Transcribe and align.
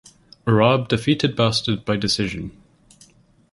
Urabe 0.47 0.87
defeated 0.87 1.35
Bastard 1.35 1.85
by 1.85 1.95
decision. 1.95 2.57